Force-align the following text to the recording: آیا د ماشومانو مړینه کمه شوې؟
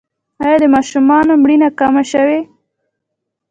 آیا 0.43 0.55
د 0.63 0.65
ماشومانو 0.75 1.31
مړینه 1.41 1.69
کمه 1.79 2.03
شوې؟ 2.11 2.39